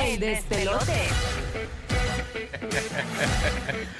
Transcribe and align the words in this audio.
El 0.00 0.20
despelote. 0.20 0.92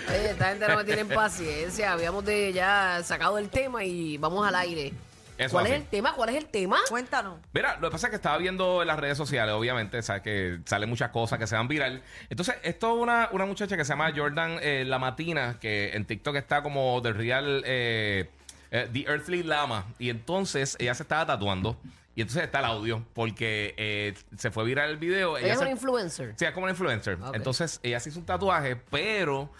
Oye, 0.08 0.30
esta 0.30 0.48
gente 0.50 0.68
no 0.68 0.76
me 0.76 0.84
tiene 0.84 1.04
paciencia. 1.04 1.92
Habíamos 1.92 2.24
de 2.24 2.52
ya 2.52 3.00
sacado 3.04 3.38
el 3.38 3.48
tema 3.48 3.84
y 3.84 4.18
vamos 4.18 4.46
al 4.46 4.54
aire. 4.56 4.92
Eso 5.36 5.52
¿Cuál 5.52 5.66
así. 5.66 5.74
es 5.74 5.80
el 5.80 5.86
tema? 5.88 6.14
¿Cuál 6.14 6.28
es 6.30 6.36
el 6.36 6.46
tema? 6.46 6.78
Cuéntanos. 6.88 7.38
Mira, 7.52 7.76
lo 7.80 7.88
que 7.88 7.92
pasa 7.92 8.06
es 8.06 8.10
que 8.10 8.16
estaba 8.16 8.38
viendo 8.38 8.82
en 8.82 8.88
las 8.88 8.98
redes 8.98 9.18
sociales, 9.18 9.52
obviamente, 9.54 10.00
sabes 10.02 10.22
que 10.22 10.60
salen 10.64 10.88
muchas 10.88 11.10
cosas 11.10 11.38
que 11.40 11.46
se 11.46 11.56
van 11.56 11.66
viral. 11.66 12.02
Entonces, 12.30 12.54
esto 12.62 12.94
es 12.94 13.02
una, 13.02 13.28
una 13.32 13.44
muchacha 13.44 13.76
que 13.76 13.84
se 13.84 13.88
llama 13.90 14.12
Jordan 14.14 14.58
eh, 14.62 14.84
La 14.86 14.98
Matina, 15.00 15.56
que 15.60 15.90
en 15.94 16.04
TikTok 16.04 16.36
está 16.36 16.62
como 16.62 17.00
The 17.02 17.12
Real 17.12 17.62
eh, 17.66 18.30
eh, 18.70 18.88
The 18.92 19.00
Earthly 19.10 19.42
Lama. 19.42 19.86
Y 19.98 20.10
entonces 20.10 20.76
ella 20.78 20.94
se 20.94 21.02
estaba 21.02 21.26
tatuando. 21.26 21.76
Y 22.16 22.20
entonces 22.20 22.44
está 22.44 22.60
el 22.60 22.66
audio, 22.66 23.04
porque 23.12 23.74
eh, 23.76 24.14
se 24.38 24.50
fue 24.50 24.64
viral 24.64 24.90
el 24.90 24.96
video. 24.98 25.36
Ella 25.36 25.54
es 25.54 25.58
una 25.60 25.70
influencer. 25.70 26.34
Sí, 26.36 26.44
es 26.44 26.52
como 26.52 26.64
una 26.64 26.72
influencer. 26.72 27.18
Entonces, 27.32 27.80
ella 27.82 27.98
se 27.98 28.10
hizo 28.10 28.20
un 28.20 28.24
tatuaje, 28.26 28.76
pero 28.76 29.50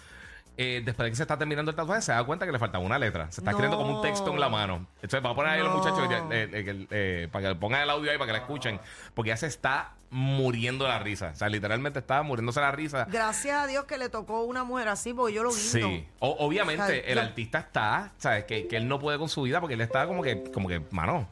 eh, 0.57 0.81
después 0.85 1.05
de 1.07 1.11
que 1.11 1.17
se 1.17 1.23
está 1.23 1.37
terminando 1.37 1.73
el 1.73 1.77
tatuaje, 1.77 2.01
se 2.03 2.13
da 2.13 2.23
cuenta 2.23 2.47
que 2.47 2.53
le 2.53 2.61
faltaba 2.61 2.85
una 2.85 2.97
letra. 2.97 3.25
Se 3.33 3.41
está 3.41 3.51
No. 3.51 3.57
escribiendo 3.59 3.77
como 3.77 3.97
un 3.97 4.03
texto 4.03 4.31
en 4.33 4.39
la 4.39 4.49
mano. 4.49 4.87
Entonces, 5.03 5.21
va 5.25 5.31
a 5.31 5.35
poner 5.35 5.51
ahí 5.53 5.61
a 5.61 5.65
los 5.65 5.73
No. 5.73 5.79
muchachos 5.79 6.09
eh, 6.13 6.23
eh, 6.31 6.49
eh, 6.53 6.87
eh, 6.91 7.29
para 7.33 7.43
que 7.43 7.49
le 7.49 7.55
pongan 7.57 7.83
el 7.83 7.91
audio 7.91 8.09
ahí, 8.13 8.19
para 8.19 8.27
que 8.29 8.33
la 8.35 8.39
escuchen. 8.45 8.79
Porque 9.15 9.31
ya 9.31 9.37
se 9.37 9.49
está 9.49 9.95
muriendo 10.11 10.87
la 10.87 11.01
risa. 11.01 11.31
O 11.35 11.37
sea, 11.37 11.49
literalmente 11.49 11.99
está 11.99 12.23
muriéndose 12.23 12.61
la 12.61 12.71
risa. 12.71 13.09
Gracias 13.11 13.57
a 13.57 13.67
Dios 13.67 13.85
que 13.87 13.99
le 13.99 14.09
tocó 14.11 14.45
una 14.45 14.63
mujer 14.63 14.87
así, 14.87 15.13
porque 15.13 15.35
yo 15.35 15.43
lo 15.43 15.51
vi. 15.51 15.57
Sí, 15.57 16.07
O- 16.21 16.37
obviamente 16.39 17.11
el 17.11 17.17
yo- 17.17 17.23
artista 17.25 17.59
está, 17.59 18.13
¿sabes? 18.19 18.45
Que, 18.45 18.69
que 18.69 18.77
él 18.77 18.87
no 18.87 19.01
puede 19.01 19.19
con 19.19 19.29
su 19.29 19.43
vida 19.43 19.61
porque 19.61 19.75
él 19.75 19.81
está 19.81 20.07
como 20.07 20.23
que, 20.23 20.45
como 20.53 20.69
que, 20.69 20.81
mano, 20.93 21.29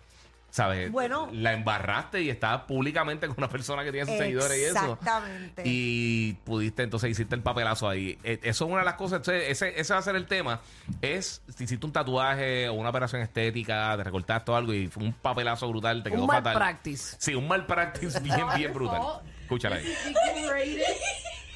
¿sabes? 0.52 0.92
Bueno. 0.92 1.30
La 1.33 1.55
embarraste 1.55 2.20
y 2.20 2.29
está 2.29 2.66
públicamente 2.66 3.27
con 3.27 3.37
una 3.38 3.48
persona 3.48 3.83
que 3.84 3.91
tiene 3.91 4.06
sus 4.06 4.19
seguidores 4.19 4.59
y 4.59 4.65
eso. 4.65 4.92
Exactamente. 4.92 5.62
Y 5.65 6.34
pudiste, 6.45 6.83
entonces 6.83 7.11
hiciste 7.11 7.34
el 7.34 7.41
papelazo 7.42 7.88
ahí. 7.88 8.19
Eh, 8.22 8.39
Eso 8.42 8.67
es 8.67 8.70
una 8.70 8.81
de 8.81 8.84
las 8.84 8.94
cosas, 8.94 9.20
entonces, 9.20 9.44
ese, 9.48 9.81
ese 9.81 9.92
va 9.94 9.98
a 9.98 10.03
ser 10.03 10.14
el 10.14 10.27
tema. 10.27 10.61
Es 11.00 11.42
si 11.56 11.64
hiciste 11.64 11.86
un 11.86 11.92
tatuaje 11.92 12.69
o 12.69 12.75
una 12.75 12.91
operación 12.91 13.22
estética, 13.22 13.97
te 13.97 14.05
recortaste 14.05 14.50
o 14.50 14.56
algo 14.56 14.75
y 14.75 14.89
fue 14.89 15.03
un 15.05 15.14
papelazo 15.14 15.67
brutal, 15.69 16.03
te 16.03 16.11
quedó 16.11 16.20
Un 16.20 16.27
mal 16.27 16.36
fatal. 16.42 16.55
practice. 16.55 17.16
Sí, 17.19 17.34
un 17.34 17.48
mal 17.48 17.64
practice 17.66 18.20
bien, 18.20 18.47
bien 18.55 18.75
brutal. 18.75 19.00
Escúchala 19.41 19.77
ahí. 19.77 19.84
This 19.84 20.05
is 20.05 20.34
the 20.34 20.48
greatest. 20.48 21.00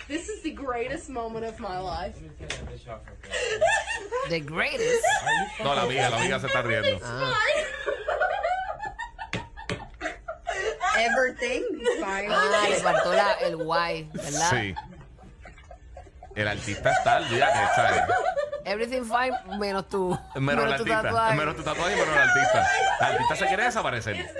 This 0.08 0.28
is 0.28 0.42
the 0.42 0.50
greatest 0.52 1.08
moment 1.10 1.44
of 1.44 1.58
my 1.60 1.78
life. 1.80 2.16
The 4.28 4.40
greatest. 4.40 5.04
No, 5.62 5.74
la 5.74 5.82
amiga, 5.82 6.10
la 6.10 6.16
amiga 6.18 6.40
se 6.40 6.46
está 6.46 6.62
riendo. 6.62 6.98
Ah. 7.04 7.32
Everything 11.06 11.62
fine. 11.98 12.28
Ah, 12.34 12.66
le 12.68 12.76
faltó 12.76 13.12
la, 13.12 13.32
el 13.34 13.56
guay, 13.56 14.10
¿verdad? 14.12 14.50
Sí. 14.50 14.74
El 16.34 16.48
artista 16.48 16.92
está, 16.92 17.16
olvídate, 17.16 17.74
¿sabes? 17.74 18.02
Everything 18.64 19.04
fine 19.04 19.58
menos 19.58 19.88
tú. 19.88 20.18
Menos 20.34 20.64
el 20.64 20.70
tu 20.70 20.82
artista. 20.82 21.02
tatuaje. 21.02 21.36
Menos 21.36 21.56
tu 21.56 21.62
tatuaje 21.62 21.92
y 21.92 22.00
menos 22.00 22.14
el 22.14 22.22
artista. 22.28 22.70
El 23.00 23.06
artista 23.06 23.36
se 23.36 23.46
quiere 23.46 23.62
desaparecer. 23.64 24.30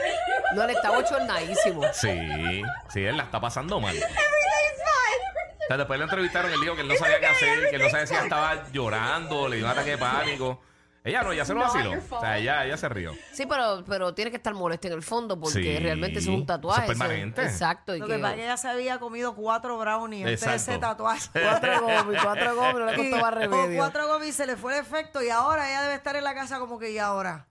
No, 0.54 0.66
le 0.66 0.72
está 0.72 0.90
bochornadísimo. 0.90 1.82
Sí, 1.92 2.62
sí, 2.92 3.04
él 3.04 3.16
la 3.16 3.22
está 3.22 3.40
pasando 3.40 3.80
mal. 3.80 3.96
O 3.96 5.68
sea, 5.68 5.76
después 5.78 5.98
le 5.98 6.04
entrevistaron, 6.04 6.52
él 6.52 6.60
dijo 6.60 6.76
que 6.76 6.82
él 6.82 6.88
no 6.88 6.94
sabía 6.96 7.18
qué 7.18 7.26
hacer, 7.26 7.70
que 7.70 7.76
él 7.76 7.82
no 7.82 7.90
sabía 7.90 8.06
si 8.06 8.14
estaba 8.14 8.70
llorando, 8.70 9.48
le 9.48 9.56
dio 9.56 9.64
un 9.64 9.72
ataque 9.72 9.90
de 9.90 9.98
pánico. 9.98 10.62
Ella 11.06 11.22
no, 11.22 11.32
ella 11.32 11.44
se 11.44 11.54
lo 11.54 11.60
Not 11.60 11.72
vaciló. 11.72 11.94
your 11.94 12.02
O 12.10 12.20
sea, 12.20 12.36
ella, 12.38 12.64
ella 12.66 12.76
se 12.76 12.88
rió. 12.88 13.12
Sí, 13.32 13.46
pero, 13.46 13.84
pero 13.86 14.12
tiene 14.12 14.30
que 14.30 14.36
estar 14.36 14.52
molesta 14.54 14.88
en 14.88 14.94
el 14.94 15.02
fondo 15.02 15.38
porque 15.40 15.62
Sí, 15.62 15.78
realmente 15.78 16.18
eso 16.18 16.30
es 16.32 16.36
un 16.36 16.44
tatuaje. 16.44 16.82
eso 16.82 16.92
es 16.92 16.98
permanente. 16.98 17.42
exacto. 17.44 17.94
Y 17.94 18.00
Lo 18.00 18.06
que, 18.06 18.14
que 18.16 18.18
pasa 18.18 18.32
es 18.34 18.38
que 18.38 18.44
ella 18.44 18.56
se 18.56 18.68
había 18.68 18.98
comido 18.98 19.34
cuatro 19.34 19.78
brownies 19.78 20.26
antes 20.26 20.40
de 20.40 20.46
Exacto. 20.46 20.70
ese 20.72 20.80
tatuaje. 20.80 21.28
cuatro 21.42 21.80
gomis, 21.82 22.20
cuatro 22.22 22.54
gomis, 22.56 22.74
no 22.74 22.86
le 22.86 22.92
Y- 22.92 22.96
costó 23.10 23.16
más 23.24 23.32
o 23.32 23.38
remedio. 23.38 23.76
cuatro 23.78 24.08
gomis 24.08 24.34
se 24.34 24.46
le 24.46 24.56
fue 24.56 24.74
el 24.74 24.80
efecto 24.80 25.22
y 25.22 25.30
ahora 25.30 25.68
ella 25.70 25.82
debe 25.82 25.94
estar 25.94 26.16
en 26.16 26.24
la 26.24 26.34
casa 26.34 26.58
como 26.58 26.78
que 26.78 26.90
y 26.90 26.98
ahora. 26.98 27.46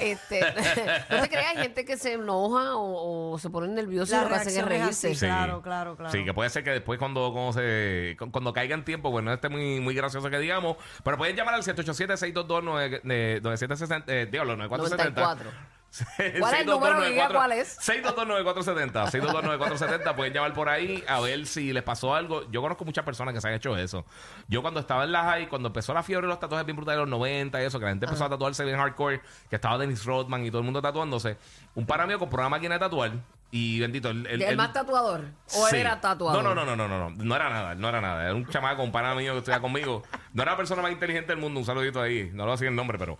Este, 0.00 0.40
no 1.10 1.20
te 1.20 1.28
creas, 1.28 1.56
hay 1.56 1.62
gente 1.62 1.84
que 1.84 1.96
se 1.96 2.12
enoja 2.12 2.76
o, 2.76 3.32
o 3.32 3.38
se 3.38 3.50
pone 3.50 3.68
nerviosa 3.68 4.18
y 4.18 4.22
lo 4.22 4.28
que 4.28 4.34
hacen 4.36 4.48
es 4.56 4.64
reacción 4.64 4.72
es 4.72 4.80
reírse. 5.02 5.08
así. 5.12 5.26
Claro, 5.26 5.62
claro, 5.62 5.96
claro. 5.96 6.12
Sí, 6.12 6.24
que 6.24 6.34
puede 6.34 6.50
ser 6.50 6.62
que 6.62 6.70
después 6.70 6.98
cuando, 6.98 7.32
cuando, 7.32 7.52
se, 7.54 8.16
cu- 8.18 8.30
cuando 8.30 8.52
caiga 8.52 8.74
en 8.74 8.84
tiempo, 8.84 9.10
pues 9.10 9.24
no 9.24 9.32
esté 9.32 9.48
muy, 9.48 9.80
muy 9.80 9.94
gracioso 9.94 10.28
que 10.30 10.38
digamos. 10.38 10.76
Pero 11.02 11.16
pueden 11.16 11.34
llamar 11.34 11.54
al 11.54 11.62
787-622-9760. 11.62 12.97
Eh, 13.04 14.28
diablo, 14.30 14.56
9470. 14.56 15.20
94. 15.20 15.50
¿Cuál 16.38 16.54
es 16.54 16.60
el 16.60 16.66
número? 16.66 17.02
Diga 17.02 17.28
cuál 17.28 17.52
es. 17.52 17.78
622-9470. 17.80 19.10
622-9470. 19.10 20.14
Pueden 20.16 20.32
llamar 20.32 20.52
por 20.52 20.68
ahí 20.68 21.02
a 21.08 21.20
ver 21.20 21.46
si 21.46 21.72
les 21.72 21.82
pasó 21.82 22.14
algo. 22.14 22.48
Yo 22.50 22.60
conozco 22.60 22.84
muchas 22.84 23.04
personas 23.04 23.34
que 23.34 23.40
se 23.40 23.48
han 23.48 23.54
hecho 23.54 23.76
eso. 23.76 24.04
Yo 24.48 24.62
cuando 24.62 24.80
estaba 24.80 25.04
en 25.04 25.12
la 25.12 25.24
high, 25.24 25.48
cuando 25.48 25.68
empezó 25.68 25.94
la 25.94 26.02
fiebre 26.02 26.26
de 26.26 26.28
los 26.28 26.40
tatuajes 26.40 26.66
bien 26.66 26.76
brutales 26.76 26.98
de 26.98 27.02
los 27.02 27.10
90 27.10 27.62
y 27.62 27.64
eso, 27.64 27.78
que 27.78 27.84
la 27.86 27.90
gente 27.90 28.06
empezó 28.06 28.24
a 28.24 28.28
tatuarse 28.28 28.64
bien 28.64 28.76
hardcore, 28.76 29.22
que 29.48 29.56
estaba 29.56 29.78
Dennis 29.78 30.04
Rodman 30.04 30.44
y 30.44 30.50
todo 30.50 30.60
el 30.60 30.64
mundo 30.64 30.82
tatuándose. 30.82 31.36
Un 31.74 31.86
pana 31.86 32.06
mío 32.06 32.18
compró 32.18 32.40
una 32.40 32.50
máquina 32.50 32.74
de 32.74 32.80
tatuar 32.80 33.12
y 33.50 33.80
bendito, 33.80 34.10
el, 34.10 34.26
el- 34.26 34.42
¿El 34.42 34.48
el- 34.50 34.56
más 34.56 34.72
tatuador? 34.74 35.24
¿O 35.54 35.68
él 35.68 35.76
era 35.76 36.00
tatuador? 36.00 36.42
No, 36.42 36.54
no, 36.54 36.64
no, 36.64 36.76
no, 36.76 36.86
no, 36.86 36.98
no, 36.98 37.10
no. 37.10 37.24
No 37.24 37.34
era 37.36 37.48
nada, 37.48 37.74
no 37.74 37.88
era 37.88 38.00
nada. 38.00 38.24
Era 38.24 38.34
un 38.34 38.46
chamaco, 38.46 38.82
un 38.82 38.92
pana 38.92 39.14
mío 39.14 39.32
que 39.32 39.38
estudiaba 39.38 39.62
conmigo. 39.62 40.02
No 40.34 40.42
era 40.42 40.52
la 40.52 40.56
persona 40.58 40.82
más 40.82 40.92
inteligente 40.92 41.28
del 41.32 41.38
mundo. 41.38 41.58
Un 41.60 41.64
saludito 41.66 42.02
ahí. 42.02 42.30
No 42.34 42.44
lo 42.44 42.52
hacía 42.52 42.68
el 42.68 42.76
nombre, 42.76 42.98
pero. 42.98 43.18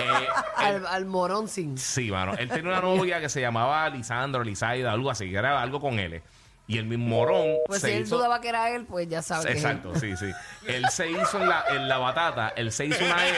eh, 0.00 0.26
Al, 0.56 0.86
al 0.86 1.06
morón 1.06 1.48
sin. 1.48 1.78
sí, 1.78 2.10
mano. 2.10 2.34
Él 2.38 2.48
tenía 2.50 2.70
una 2.70 2.80
novia 2.82 3.18
que 3.20 3.28
se 3.30 3.40
llamaba 3.40 3.88
Lisandro, 3.88 4.44
Lisaida, 4.44 4.92
algo 4.92 5.10
así, 5.10 5.30
que 5.30 5.36
era 5.36 5.60
algo 5.62 5.80
con 5.80 5.98
L. 5.98 6.22
Y 6.66 6.78
el 6.78 6.84
mismo 6.84 7.06
morón 7.06 7.56
Pues 7.66 7.80
se 7.80 7.88
si 7.88 7.92
él 7.94 8.02
hizo. 8.04 8.16
dudaba 8.18 8.40
que 8.40 8.48
era 8.48 8.70
él, 8.70 8.84
pues 8.84 9.08
ya 9.08 9.20
sabe 9.22 9.46
que 9.46 9.52
es 9.52 9.64
él. 9.64 9.70
Exacto, 9.70 9.98
sí, 9.98 10.16
sí. 10.16 10.30
Él 10.66 10.84
se 10.90 11.10
hizo 11.10 11.40
en 11.40 11.48
la, 11.48 11.64
en 11.70 11.88
la 11.88 11.98
batata, 11.98 12.50
él 12.56 12.70
se 12.72 12.86
hizo 12.86 13.04
una 13.04 13.26
L, 13.26 13.36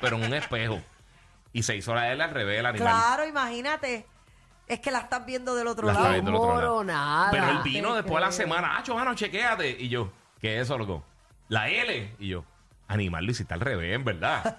pero 0.00 0.16
en 0.16 0.24
un 0.24 0.34
espejo. 0.34 0.80
Y 1.52 1.64
se 1.64 1.76
hizo 1.76 1.94
la 1.94 2.10
L 2.12 2.22
al 2.22 2.30
revés, 2.30 2.60
el 2.60 2.66
animal. 2.66 2.88
Claro, 2.88 3.26
imagínate. 3.26 4.06
Es 4.68 4.80
que 4.80 4.90
la 4.90 5.00
estás 5.00 5.24
viendo 5.26 5.54
del 5.54 5.66
otro 5.66 5.86
La 5.86 5.92
lado. 5.94 6.10
viendo 6.12 6.30
del 6.30 6.40
otro 6.40 6.48
lado. 6.56 6.70
moronada. 6.74 7.30
Pero 7.30 7.48
él 7.50 7.58
vino 7.64 7.94
después 7.94 8.14
de 8.14 8.20
la 8.20 8.32
semana. 8.32 8.78
¡Acho, 8.78 8.94
mano, 8.94 9.14
chequéate! 9.14 9.70
Y 9.70 9.88
yo, 9.88 10.10
¿qué 10.40 10.56
es 10.56 10.62
eso, 10.62 10.78
loco? 10.78 11.04
La 11.48 11.68
L. 11.68 12.14
Y 12.18 12.28
yo, 12.28 12.44
animal, 12.88 13.24
lo 13.26 13.32
hiciste 13.32 13.52
al 13.52 13.60
revés, 13.60 13.94
en 13.94 14.04
verdad. 14.04 14.56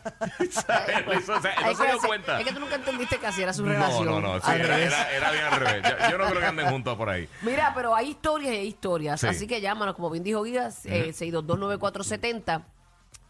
¿Sabes? 0.51 1.05
Lo 1.05 1.17
hizo, 1.17 1.33
o 1.33 1.41
sea, 1.41 1.53
él 1.53 1.63
no 1.63 1.71
Es 1.71 1.77
se 1.77 1.83
que 1.83 1.89
dio 1.89 1.97
así- 1.99 2.07
cuenta. 2.07 2.39
Es 2.39 2.45
que 2.45 2.53
tú 2.53 2.59
nunca 2.59 2.75
entendiste 2.75 3.17
que 3.17 3.27
así 3.27 3.41
era 3.41 3.53
su 3.53 3.63
no, 3.65 3.71
relación. 3.71 4.05
no, 4.05 4.19
no. 4.19 4.35
Sí, 4.39 4.51
Al 4.51 4.59
era, 4.61 4.67
revés. 4.75 4.87
era, 4.93 5.11
era 5.15 5.31
bien 5.31 5.43
al 5.45 5.51
revés. 5.59 5.83
Yo, 5.83 6.09
yo 6.11 6.17
no 6.17 6.25
creo 6.27 6.39
que 6.39 6.45
anden 6.45 6.69
juntos 6.69 6.97
por 6.97 7.09
ahí. 7.09 7.27
Mira, 7.41 7.71
pero 7.73 7.95
hay 7.95 8.09
historias 8.09 8.53
y 8.53 8.57
hay 8.57 8.67
historias. 8.67 9.21
Sí. 9.21 9.27
Así 9.27 9.47
que 9.47 9.61
llámanos, 9.61 9.95
como 9.95 10.09
bien 10.11 10.23
dijo 10.23 10.43
Guías, 10.43 10.85
eh, 10.85 11.11
6229470. 11.13 12.63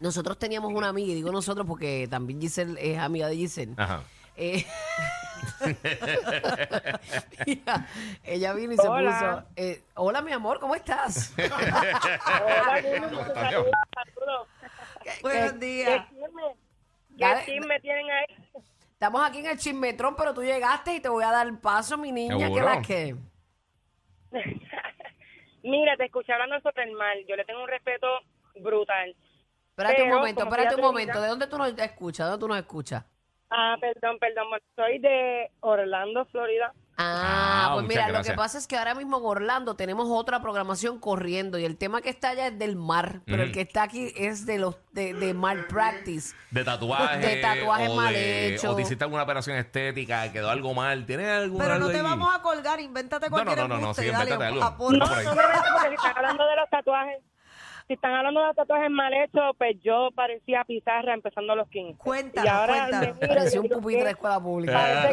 Nosotros 0.00 0.38
teníamos 0.38 0.72
una 0.74 0.88
amiga, 0.88 1.12
y 1.12 1.14
digo 1.14 1.30
nosotros 1.32 1.66
porque 1.66 2.08
también 2.10 2.40
Giselle 2.40 2.76
es 2.80 2.98
amiga 2.98 3.28
de 3.28 3.36
Giselle. 3.36 3.72
Ajá. 3.76 4.02
Eh, 4.36 4.66
mira, 7.46 7.86
ella 8.24 8.52
vino 8.54 8.72
y 8.72 8.76
se 8.76 8.88
Hola. 8.88 9.10
puso. 9.10 9.44
eh, 9.56 9.82
Hola, 9.94 10.22
mi 10.22 10.32
amor, 10.32 10.60
¿cómo 10.60 10.74
estás? 10.74 11.34
Hola, 11.38 12.80
Lulu, 12.82 13.16
saludos, 13.34 13.70
saludos. 13.94 14.48
Buenos 15.22 15.52
¿Qué 15.52 15.58
días. 15.58 16.06
Dale. 17.10 17.44
qué 17.44 17.52
chisme 17.52 17.80
tienen 17.80 18.10
ahí? 18.10 18.26
Estamos 18.92 19.22
aquí 19.26 19.38
en 19.40 19.46
el 19.46 19.58
chismetrón, 19.58 20.16
pero 20.16 20.32
tú 20.32 20.42
llegaste 20.42 20.94
y 20.94 21.00
te 21.00 21.08
voy 21.08 21.24
a 21.24 21.30
dar 21.30 21.60
paso, 21.60 21.98
mi 21.98 22.10
niña. 22.12 22.36
¿Qué 22.38 22.44
Seguro. 22.44 22.64
la 22.64 22.80
que? 22.82 23.14
Mira, 25.62 25.96
te 25.96 26.04
escuché 26.06 26.32
hablando 26.32 26.60
sobre 26.60 26.84
el 26.84 26.92
mal. 26.92 27.18
Yo 27.28 27.36
le 27.36 27.44
tengo 27.44 27.62
un 27.62 27.68
respeto 27.68 28.06
brutal. 28.60 29.14
Espérate 29.70 30.02
un 30.02 30.08
Pero, 30.08 30.18
momento, 30.18 30.40
como 30.44 30.54
espérate 30.54 30.76
un 30.76 30.80
momento. 30.82 31.20
¿De 31.20 31.28
dónde 31.28 31.46
tú 31.46 31.58
nos 31.58 31.76
escuchas? 31.78 32.26
¿De 32.26 32.30
dónde 32.30 32.40
tú 32.44 32.48
nos 32.48 32.58
escuchas? 32.58 33.04
Ah, 33.50 33.76
perdón, 33.80 34.18
perdón. 34.18 34.46
Soy 34.76 34.98
de 34.98 35.50
Orlando, 35.60 36.24
Florida. 36.26 36.72
Ah, 36.96 37.66
Ah, 37.66 37.70
pues 37.74 37.86
mira, 37.88 38.08
lo 38.08 38.22
que 38.22 38.34
pasa 38.34 38.56
es 38.56 38.68
que 38.68 38.76
ahora 38.76 38.94
mismo 38.94 39.18
en 39.18 39.24
Orlando 39.24 39.74
tenemos 39.74 40.06
otra 40.08 40.40
programación 40.40 41.00
corriendo 41.00 41.58
y 41.58 41.64
el 41.64 41.76
tema 41.76 42.00
que 42.00 42.08
está 42.10 42.30
allá 42.30 42.46
es 42.48 42.58
del 42.58 42.76
mar, 42.76 43.20
pero 43.26 43.42
el 43.42 43.48
Ujú. 43.48 43.54
que 43.54 43.60
está 43.62 43.82
aquí 43.82 44.12
es 44.16 44.46
de 44.46 44.58
los 44.58 44.76
de, 44.92 45.12
de 45.12 45.34
malpractice. 45.34 46.36
De 46.52 46.62
tatuaje. 46.62 47.18
De 47.18 47.36
tatuajes 47.40 47.88
o 47.88 47.94
mal 47.96 48.12
de- 48.14 48.54
hechos. 48.54 48.72
O 48.72 48.76
te 48.76 48.82
hiciste 48.82 49.02
alguna 49.02 49.24
operación 49.24 49.56
estética, 49.56 50.30
quedó 50.30 50.50
algo 50.50 50.72
mal. 50.72 51.04
¿Tienes 51.04 51.28
algún 51.28 51.58
Pero 51.60 51.72
algo 51.74 51.86
no 51.86 51.90
te 51.92 51.98
ahí? 51.98 52.02
vamos 52.04 52.32
a 52.32 52.42
colgar, 52.42 52.78
invéntate 52.80 53.28
No, 53.28 53.36
no, 53.38 53.42
cualquier 53.44 53.58
no, 53.58 53.62
no, 53.68 53.74
no, 53.74 53.80
embuste 53.80 54.02
sí, 54.02 54.08
invéntate 54.08 54.44
algo. 54.44 54.60
No, 54.60 54.70
no 54.70 54.76
porque 54.76 55.88
si 55.88 55.94
están 55.94 56.16
hablando 56.16 56.46
de 56.46 56.56
los 56.56 56.70
tatuajes, 56.70 57.18
si 57.86 57.92
están 57.94 58.14
hablando 58.14 58.40
de 58.40 58.46
los 58.46 58.56
tatuajes 58.56 58.90
mal 58.90 59.12
hechos, 59.12 59.54
pues 59.58 59.76
yo 59.82 60.08
parecía 60.14 60.64
pizarra 60.64 61.12
empezando 61.12 61.52
a 61.52 61.56
los 61.56 61.68
15. 61.68 61.98
Cuéntanos, 61.98 62.44
y 62.44 62.48
ahora 62.48 62.88
cuéntanos. 62.88 63.18
Parecía 63.18 63.60
un 63.60 63.68
pupitre 63.68 64.04
de 64.04 64.10
escuela 64.10 64.40
pública. 64.40 65.10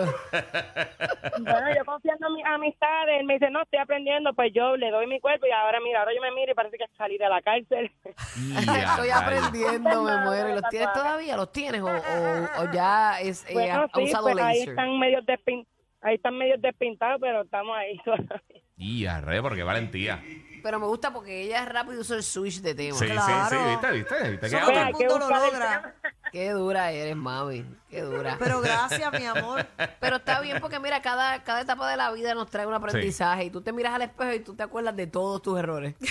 Bueno, 1.40 1.76
yo 1.76 1.86
confiando 1.86 2.28
en 2.28 2.34
mis 2.36 2.46
amistades, 2.46 3.20
él 3.20 3.26
me 3.26 3.34
dice, 3.34 3.50
no, 3.50 3.62
estoy 3.64 3.80
aprendiendo, 3.80 4.34
pues 4.34 4.54
yo 4.54 4.78
le 4.78 4.90
doy 4.90 5.08
mi 5.08 5.20
cuerpo 5.20 5.46
y 5.48 5.52
ahora 5.52 5.80
mira, 5.84 6.00
ahora 6.00 6.14
yo 6.16 6.22
me 6.22 6.32
miro 6.32 6.52
y 6.52 6.56
parece 6.56 6.78
que 6.78 6.86
salí 6.98 7.18
de 7.18 7.28
la 7.30 7.42
cárcel. 7.42 7.92
Estoy 8.06 9.10
aprendiendo, 9.10 10.04
me 10.04 10.18
muero. 10.18 10.50
¿Y 10.50 10.54
los 10.54 10.70
tienes 10.70 10.94
todavía? 10.94 11.36
¿Los 11.38 11.52
tienes? 11.52 11.82
¿O, 11.82 11.88
o- 11.88 12.62
o 12.64 12.72
ya 12.72 13.20
es, 13.22 13.44
eh, 13.50 13.54
Bueno, 13.54 13.84
ha 13.92 13.98
sí, 13.98 14.04
usado 14.04 14.24
pues 14.32 14.38
ahí 14.38 14.60
laser? 14.60 14.70
están 14.70 15.00
medio 15.00 15.22
despin 15.22 15.68
ahí 16.04 16.16
están 16.16 16.36
medio 16.38 16.56
despintados, 16.58 17.20
pero 17.22 17.42
estamos 17.42 17.76
ahí. 17.78 18.00
Y 18.82 19.06
arre, 19.06 19.42
porque 19.42 19.62
valentía. 19.64 20.24
Pero 20.64 20.80
me 20.80 20.86
gusta 20.86 21.12
porque 21.12 21.42
ella 21.42 21.66
rápido 21.66 22.02
usó 22.02 22.16
el 22.16 22.24
switch 22.24 22.62
de 22.62 22.76
tema. 22.76 22.98
Sí, 22.98 23.06
sí, 23.06 23.12
Claro. 23.12 23.50
sí, 23.50 23.56
viste, 23.70 23.92
viste, 23.92 24.30
viste 24.32 24.50
que 24.50 24.58
todo 24.58 24.72
el 24.72 24.94
mundo 24.94 25.20
lo 25.20 25.30
logra. 25.30 25.96
Qué 26.32 26.50
dura 26.52 26.92
eres, 26.92 27.16
mami. 27.16 27.66
Qué 27.90 28.02
dura. 28.02 28.38
Pero, 28.40 28.62
Pero 28.62 28.62
gracias, 28.62 29.12
mi 29.12 29.26
amor. 29.26 29.66
está 30.02 30.40
bien 30.40 30.60
porque 30.62 30.80
mira, 30.80 31.02
cada, 31.02 31.44
cada 31.44 31.62
etapa 31.62 31.90
de 31.90 31.98
la 31.98 32.12
vida 32.12 32.34
nos 32.36 32.50
trae 32.50 32.66
un 32.66 32.74
aprendizaje. 32.74 33.46
Y 33.46 33.50
tú 33.50 33.62
te 33.62 33.74
miras 33.74 33.94
al 33.94 34.04
espejo 34.04 34.34
y 34.34 34.40
tú 34.40 34.54
te 34.56 34.64
acuerdas 34.64 34.96
de 34.96 35.08
todos 35.08 35.42
tus 35.42 35.60
errores. 35.60 35.96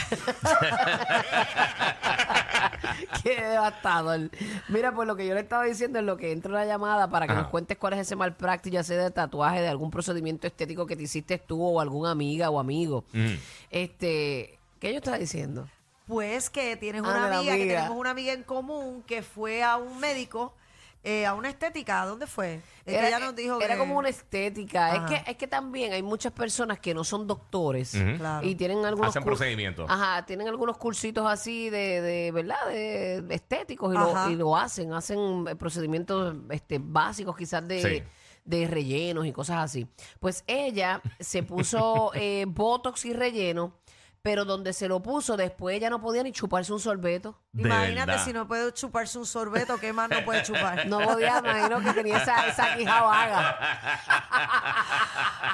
Qué 3.23 3.41
devastador. 3.41 4.31
Mira, 4.69 4.93
pues 4.95 5.07
lo 5.07 5.17
que 5.17 5.27
yo 5.27 5.35
le 5.35 5.41
estaba 5.41 5.65
diciendo 5.65 5.99
es 5.99 6.05
lo 6.05 6.17
que 6.17 6.33
entra 6.33 6.53
la 6.53 6.65
llamada 6.67 7.09
para 7.11 7.27
que 7.27 7.33
Ajá. 7.33 7.43
nos 7.43 7.51
cuentes 7.51 7.77
cuál 7.79 7.95
es 7.95 8.01
ese 8.01 8.17
mal 8.17 8.35
práctico, 8.37 8.75
ya 8.75 8.83
sea 8.83 8.97
de 9.03 9.11
tatuaje, 9.11 9.61
de 9.61 9.69
algún 9.69 9.91
procedimiento 9.91 10.47
estético 10.47 10.87
que 10.87 10.97
te 10.97 11.03
hiciste 11.05 11.39
tú 11.39 11.63
o 11.65 11.81
alguna 11.81 12.11
amiga 12.13 12.51
o 12.51 12.59
amigo. 12.61 13.05
Mm. 13.13 13.35
Este, 13.71 14.59
¿qué 14.81 14.93
yo 14.93 14.99
estaba 14.99 15.19
diciendo? 15.19 15.69
Pues 16.07 16.51
que 16.51 16.77
tienes 16.77 17.03
Ah, 17.05 17.09
una 17.09 17.39
amiga, 17.39 17.55
que 17.57 17.67
tenemos 17.67 17.97
una 17.97 18.11
amiga 18.11 18.33
en 18.33 18.43
común 18.43 19.03
que 19.07 19.23
fue 19.23 19.63
a 19.63 19.77
un 19.77 20.01
médico, 20.01 20.55
eh, 21.03 21.25
a 21.27 21.35
una 21.35 21.49
estética. 21.49 22.03
¿A 22.03 22.07
¿Dónde 22.07 22.27
fue? 22.27 22.61
Es 22.85 22.97
que 22.99 23.07
ella 23.09 23.19
nos 23.19 23.35
dijo 23.35 23.61
era 23.61 23.75
que- 23.75 23.79
como 23.81 23.99
una 23.99 24.09
estética. 24.09 24.95
Es 24.97 25.01
que, 25.23 25.31
es 25.31 25.37
que 25.37 25.47
también 25.47 25.93
hay 25.93 26.03
muchas 26.03 26.33
personas 26.33 26.79
que 26.79 26.93
no 26.95 27.05
son 27.05 27.27
doctores 27.27 27.95
Ujú. 27.95 28.17
Claro. 28.19 28.47
y 28.47 28.55
tienen 28.55 28.85
algunos 28.85 29.11
Hacen 29.11 29.23
cur- 29.23 29.27
procedimientos. 29.27 29.87
Ajá, 29.89 30.27
tienen 30.27 30.49
algunos 30.49 30.77
cursitos 30.77 31.27
así 31.27 31.71
de, 31.71 32.01
de 32.03 32.33
¿verdad? 32.33 32.67
De, 32.69 33.23
de 33.23 33.35
estéticos 33.35 33.95
y 33.95 33.99
lo, 33.99 34.31
y 34.31 34.37
lo 34.37 34.57
hacen. 34.57 34.93
Hacen 34.93 35.47
eh, 35.49 35.57
procedimientos 35.57 36.37
este, 36.51 36.79
básicos 36.83 37.37
quizás 37.37 37.67
de, 37.67 37.81
Sí. 37.83 38.03
de 38.45 38.67
rellenos 38.67 39.27
y 39.27 39.33
cosas 39.33 39.59
así. 39.59 39.87
Pues 40.19 40.45
ella 40.47 41.01
se 41.19 41.43
puso 41.43 42.11
eh, 42.15 42.45
botox 42.47 43.05
y 43.07 43.13
relleno, 43.13 43.75
pero 44.23 44.45
donde 44.45 44.73
se 44.75 44.87
lo 44.87 45.01
puso 45.03 45.37
después 45.37 45.77
ella 45.77 45.89
no 45.89 46.01
podía 46.01 46.23
ni 46.23 46.31
chuparse 46.33 46.73
un 46.73 46.81
sorbeto. 46.81 47.39
De 47.53 47.63
Imagínate 47.63 48.11
verdad. 48.13 48.25
si 48.25 48.33
no 48.33 48.47
puede 48.47 48.73
chuparse 48.75 49.19
un 49.19 49.25
sorbeto, 49.27 49.79
¿qué 49.79 49.93
más 49.95 50.09
no 50.11 50.25
puede 50.25 50.43
chupar? 50.43 50.87
No 50.91 50.99
podía, 51.01 51.39
imagino 51.39 51.81
que 51.81 51.93
tenía 51.93 52.19
esa, 52.19 52.47
esa 52.47 52.77
quija 52.77 53.01
vaga. 53.03 53.59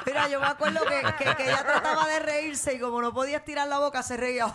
Mira, 0.05 0.27
yo 0.27 0.39
me 0.41 0.47
acuerdo 0.47 0.81
que, 0.85 1.01
que- 1.23 1.35
que 1.35 1.43
ella 1.43 1.63
trataba 1.63 2.07
de 2.07 2.19
reírse 2.19 2.73
y 2.73 2.79
como 2.79 3.01
no 3.01 3.13
podía 3.13 3.37
estirar 3.37 3.67
la 3.67 3.79
boca, 3.79 4.03
se 4.03 4.17
reía. 4.17 4.47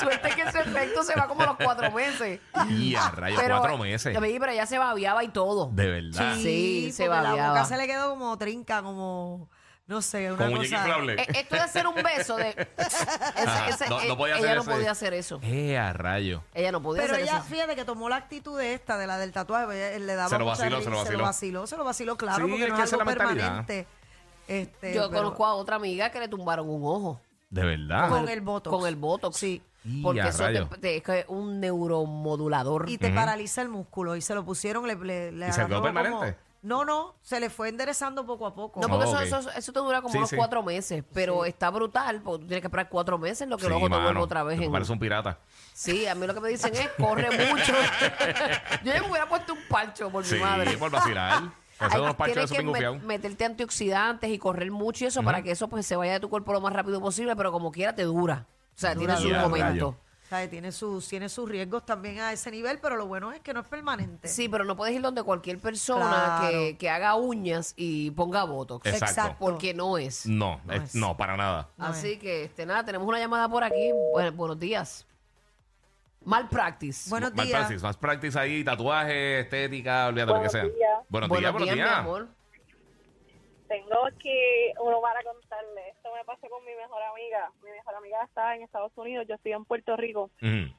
Suerte 0.00 0.30
que 0.34 0.42
ese 0.42 0.60
efecto 0.60 1.02
se 1.02 1.14
va 1.14 1.26
como 1.28 1.42
a 1.42 1.46
los 1.46 1.56
cuatro 1.56 1.90
meses. 1.92 2.40
Y 2.68 2.94
a 2.94 3.10
rayos, 3.10 3.40
cuatro 3.46 3.78
meses. 3.78 4.12
Ya 4.14 4.20
me 4.20 4.28
di, 4.28 4.38
pero 4.38 4.52
ella 4.52 4.66
se 4.66 4.78
babiaba 4.78 5.22
y 5.24 5.28
todo. 5.28 5.70
De 5.72 5.86
verdad. 5.88 6.34
Sí, 6.36 6.90
se 6.92 7.06
porque 7.06 7.22
la 7.22 7.48
boca 7.48 7.64
se 7.64 7.76
le 7.76 7.86
quedó 7.86 8.10
como 8.10 8.36
trinca, 8.38 8.82
como, 8.82 9.48
no 9.86 10.00
sé, 10.00 10.28
una 10.32 10.38
Con 10.38 10.50
muñeca 10.54 10.76
cosa... 10.76 10.88
inflable. 10.88 11.22
Eh, 11.22 11.26
Esto 11.34 11.54
de 11.56 11.60
hacer 11.60 11.86
un 11.86 11.94
beso 11.96 12.36
de... 12.36 12.48
Ese- 12.78 13.68
ese- 13.68 13.88
no- 13.88 13.96
no 14.04 14.12
eh, 14.14 14.16
podía 14.16 14.36
ella 14.38 14.44
hacer 14.46 14.56
no 14.56 14.62
ese- 14.62 14.70
podía 14.70 14.90
hacer 14.92 15.14
eso. 15.14 15.40
Eh, 15.42 15.76
a 15.78 15.92
rayo. 15.92 16.42
Ella 16.54 16.72
no 16.72 16.80
podía 16.82 17.02
Pero 17.02 17.14
hacer 17.14 17.24
ella, 17.26 17.36
eso. 17.38 17.46
fíjate 17.46 17.76
que 17.76 17.84
tomó 17.84 18.08
la 18.08 18.16
actitud 18.16 18.58
de 18.58 18.74
esta, 18.74 18.96
de 18.96 19.06
la 19.06 19.18
del 19.18 19.32
tatuaje, 19.32 19.96
él 19.96 20.06
le 20.06 20.14
daba 20.14 20.28
Se 20.30 20.38
lo 20.38 20.44
mucha 20.46 20.58
vaciló, 20.62 20.82
se 20.82 20.90
lo 20.90 21.04
se 21.04 21.12
lo 21.12 21.22
vaciló. 21.24 21.66
se 21.66 21.76
lo 21.76 21.84
vaciló, 21.84 22.16
claro, 22.16 22.44
Sí, 22.46 22.50
porque 22.50 22.64
es 22.64 22.70
no 22.70 22.76
que 22.76 22.82
es 22.82 22.88
esa 22.88 22.96
algo 22.96 23.10
es 23.10 23.16
la 23.18 23.24
mentalidad. 23.24 23.66
permanente. 23.66 23.86
Este, 24.48 24.94
Yo 24.94 25.08
pero 25.10 25.22
conozco 25.22 25.46
a 25.46 25.54
otra 25.54 25.76
amiga 25.76 26.10
que 26.10 26.20
le 26.20 26.28
tumbaron 26.28 26.68
un 26.68 26.82
ojo. 26.84 27.20
De 27.50 27.64
verdad. 27.64 28.08
con 28.08 28.28
el 28.28 28.40
botox. 28.40 28.76
Con 28.76 28.88
el 28.88 28.96
botox. 28.96 29.36
Sí. 29.36 29.62
Y 29.84 30.00
Porque 30.02 30.22
a 30.22 30.28
eso 30.28 30.44
te- 30.46 30.78
te- 30.78 30.96
es 30.98 31.02
que 31.02 31.18
es 31.20 31.24
un 31.28 31.60
neuromodulador. 31.60 32.88
Y 32.88 32.98
te 32.98 33.10
paraliza 33.10 33.62
el 33.62 33.68
músculo. 33.68 34.16
Y 34.16 34.20
se 34.20 34.34
lo 34.34 34.44
pusieron, 34.44 34.86
le, 34.86 34.94
le, 34.96 35.32
le 35.32 35.48
¿Y 35.48 35.52
se 35.52 35.64
quedó 35.66 35.78
agarró 35.78 35.92
como- 35.92 36.02
permanente? 36.20 36.38
No, 36.62 36.84
no, 36.84 37.16
se 37.22 37.40
le 37.40 37.50
fue 37.50 37.68
enderezando 37.68 38.24
poco 38.24 38.46
a 38.46 38.54
poco. 38.54 38.80
No, 38.80 38.88
porque 38.88 39.04
Oh, 39.06 39.18
eso, 39.20 39.36
ok. 39.36 39.40
eso, 39.40 39.50
eso 39.50 39.72
te 39.72 39.80
dura 39.80 40.00
como 40.00 40.12
Sí, 40.12 40.18
unos 40.18 40.30
sí. 40.30 40.36
cuatro 40.36 40.62
meses, 40.62 41.02
pero 41.12 41.44
está 41.44 41.70
brutal, 41.70 42.20
porque 42.22 42.42
tú 42.42 42.46
tienes 42.46 42.60
que 42.62 42.68
esperar 42.68 42.88
cuatro 42.88 43.18
meses 43.18 43.40
en 43.42 43.50
lo 43.50 43.56
que 43.56 43.64
Sí, 43.64 43.68
luego 43.68 43.86
te 43.86 43.90
mano, 43.90 44.04
vuelve 44.04 44.20
otra 44.20 44.42
vez 44.44 44.60
en... 44.60 44.70
Parece 44.70 44.92
un 44.92 44.98
pirata. 45.00 45.38
Sí, 45.74 46.06
a 46.06 46.14
mí 46.14 46.24
lo 46.26 46.34
que 46.34 46.40
me 46.40 46.48
dicen 46.50 46.72
es, 46.74 46.88
corre 46.98 47.30
mucho. 47.48 47.72
Yo 48.84 48.92
ya 48.92 49.02
me 49.02 49.08
hubiera 49.10 49.28
puesto 49.28 49.54
un 49.54 49.58
parcho 49.68 50.08
por 50.10 50.24
Sí, 50.24 50.36
mi 50.36 50.40
madre. 50.42 50.76
por 50.78 50.90
vacilar. 50.90 51.42
Hacer 51.80 51.96
Hay- 51.96 52.00
unos 52.02 52.14
parches 52.14 52.36
de 52.36 52.42
tienes 52.42 52.44
esos 52.44 52.56
que 52.56 52.62
bien 52.62 52.66
met- 52.68 52.76
gufiados. 52.76 53.02
meterte 53.02 53.44
antioxidantes 53.44 54.30
y 54.30 54.38
correr 54.38 54.70
mucho 54.70 55.04
y 55.04 55.08
eso 55.08 55.22
para 55.24 55.42
que 55.42 55.50
eso 55.50 55.66
pues 55.68 55.84
se 55.84 55.96
vaya 55.96 56.12
de 56.12 56.20
tu 56.20 56.30
cuerpo 56.30 56.52
lo 56.52 56.60
más 56.60 56.72
rápido 56.72 57.00
posible, 57.00 57.34
pero 57.34 57.50
como 57.50 57.72
quiera 57.72 57.92
te 57.92 58.04
dura. 58.04 58.46
O 58.76 58.78
sea, 58.78 58.94
tiene 58.94 59.16
su 59.16 59.24
dura, 59.24 59.42
momento. 59.42 59.66
rayo. 59.66 59.96
Tiene 60.48 60.72
sus, 60.72 61.06
tiene 61.08 61.28
sus 61.28 61.48
riesgos 61.48 61.84
también 61.84 62.18
a 62.20 62.32
ese 62.32 62.50
nivel, 62.50 62.78
pero 62.80 62.96
lo 62.96 63.06
bueno 63.06 63.32
es 63.32 63.40
que 63.40 63.52
no 63.52 63.60
es 63.60 63.68
permanente. 63.68 64.28
Sí, 64.28 64.48
pero 64.48 64.64
no 64.64 64.74
puedes 64.76 64.94
ir 64.94 65.02
donde 65.02 65.22
cualquier 65.22 65.58
persona 65.58 66.08
Claro. 66.40 66.48
que, 66.50 66.76
que 66.78 66.88
haga 66.88 67.14
uñas 67.16 67.74
y 67.76 68.10
ponga 68.12 68.44
botox. 68.44 68.86
Exacto. 68.86 69.36
Porque 69.38 69.74
no 69.74 69.98
es. 69.98 70.24
No, 70.26 70.60
No 70.64 70.72
es- 70.72 70.82
es. 70.84 70.94
no, 70.94 71.16
para 71.16 71.36
nada. 71.36 71.68
No 71.76 71.86
Así 71.86 72.16
que, 72.18 72.44
este, 72.44 72.64
nada, 72.64 72.82
tenemos 72.84 73.06
una 73.06 73.18
llamada 73.18 73.46
por 73.48 73.62
aquí. 73.62 73.90
Bueno, 74.12 74.32
buenos 74.32 74.58
días. 74.58 75.06
Mal 76.24 76.48
practice. 76.48 77.10
Buenos 77.10 77.34
Más 77.34 77.46
días. 77.46 77.58
practice, 77.58 77.82
más 77.84 77.96
practice 77.96 78.38
ahí, 78.38 78.62
tatuaje, 78.64 79.40
estética, 79.40 80.06
olvídate 80.06 80.26
lo 80.32 80.34
que 80.34 80.48
Buenos 80.48 80.52
sea. 80.52 80.62
días. 80.62 80.74
Buenos 81.08 81.28
días, 81.30 81.52
buenos 81.52 81.74
días. 81.74 81.88
mi 81.88 81.94
amor. 81.94 82.28
Tengo 83.72 83.96
que 84.18 84.74
uno 84.80 85.00
para 85.00 85.22
contarle. 85.22 85.88
Esto 85.88 86.10
me 86.14 86.22
pasó 86.26 86.46
con 86.50 86.62
mi 86.62 86.74
mejor 86.74 87.02
amiga. 87.04 87.50
Mi 87.64 87.70
mejor 87.70 87.94
amiga 87.94 88.22
está 88.24 88.54
en 88.54 88.62
Estados 88.64 88.92
Unidos, 88.96 89.24
yo 89.26 89.34
estoy 89.36 89.52
en 89.52 89.64
Puerto 89.64 89.96
Rico. 89.96 90.30
Ujú. 90.42 90.74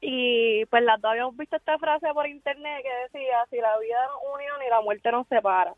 Y 0.00 0.64
pues 0.66 0.82
las 0.82 1.00
dos 1.00 1.12
habíamos 1.12 1.36
visto 1.36 1.54
esta 1.54 1.78
frase 1.78 2.08
por 2.12 2.26
internet 2.26 2.82
que 2.82 3.18
decía, 3.18 3.36
si 3.50 3.56
la 3.58 3.78
vida 3.78 4.04
nos 4.06 4.34
unió 4.34 4.58
ni 4.58 4.68
la 4.68 4.80
muerte 4.80 5.12
nos 5.12 5.28
separa. 5.28 5.74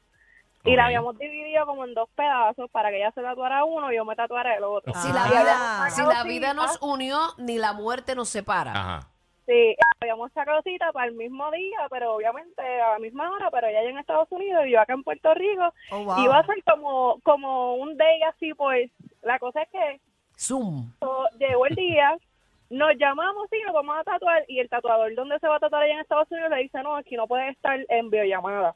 Y 0.65 0.75
la 0.77 0.87
habíamos 0.87 1.19
dividido 1.19 1.67
como 1.67 1.85
en 1.85 1.93
dos 1.93 2.09
pedazos 2.17 2.71
para 2.71 2.89
que 2.89 2.97
ella 2.97 3.13
se 3.13 3.21
tatuara 3.21 3.65
uno 3.65 3.93
y 3.93 3.97
yo 3.97 4.07
me 4.07 4.17
tatuara 4.17 4.55
el 4.57 4.65
otro. 4.65 4.95
Si 4.95 5.13
la 5.13 5.25
Ah. 5.25 5.29
vida, 5.29 5.91
si 5.91 6.03
la 6.03 6.25
vida 6.25 6.55
nos 6.55 6.81
unió, 6.81 7.19
ni 7.37 7.59
la 7.59 7.75
muerte 7.75 8.15
nos 8.15 8.31
separa. 8.31 8.71
Ajá. 8.71 9.01
Sí, 9.47 9.77
habíamos 10.01 10.33
sacado 10.33 10.63
cita 10.63 10.91
para 10.93 11.09
el 11.09 11.15
mismo 11.15 11.51
día, 11.51 11.87
pero 11.91 12.15
obviamente 12.15 12.63
a 12.63 12.93
la 12.93 12.99
misma 12.99 13.31
hora, 13.31 13.51
pero 13.51 13.67
ella 13.67 13.83
en 13.83 13.99
Estados 13.99 14.31
Unidos 14.33 14.65
y 14.67 14.71
yo 14.71 14.81
acá 14.81 14.95
en 14.95 15.03
Puerto 15.03 15.35
Rico. 15.35 15.73
Oh, 15.91 16.05
wow. 16.05 16.25
Iba 16.25 16.39
a 16.39 16.47
ser 16.47 16.63
como, 16.65 17.21
como 17.23 17.75
un 17.75 17.97
day 17.97 18.23
así, 18.23 18.55
pues. 18.55 18.91
La 19.23 19.39
cosa 19.39 19.63
es 19.63 19.69
que 19.71 20.01
Zoom. 20.39 20.93
So, 21.01 21.29
llegó 21.39 21.67
el 21.67 21.75
día, 21.75 22.17
nos 22.71 22.97
llamamos 22.99 23.49
y 23.53 23.63
nos 23.65 23.75
vamos 23.75 23.97
a 23.99 24.05
tatuar 24.05 24.45
y 24.49 24.61
el 24.61 24.69
tatuador 24.69 25.15
donde 25.15 25.39
se 25.39 25.49
va 25.49 25.57
a 25.57 25.61
tatuar 25.61 25.83
allá 25.83 25.95
en 25.95 26.01
Estados 26.01 26.31
Unidos 26.31 26.51
le 26.51 26.63
dice, 26.63 26.83
no, 26.83 26.97
aquí 26.97 27.17
no 27.17 27.27
puede 27.27 27.51
estar 27.51 27.79
en 27.89 28.11
videollamada. 28.11 28.73